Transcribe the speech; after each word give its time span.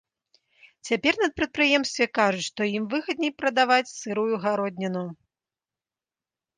Цяпер 0.87 1.13
на 1.23 1.29
прадпрыемстве 1.39 2.05
кажуць, 2.21 2.47
што 2.49 2.61
ім 2.79 2.83
выгадней 2.97 3.31
прадаваць 3.43 3.93
сырую 3.99 4.35
гародніну. 4.49 5.07